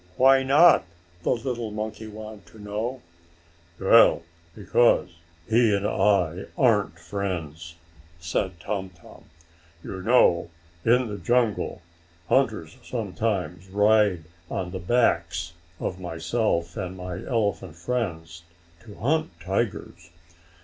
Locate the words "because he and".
4.55-5.85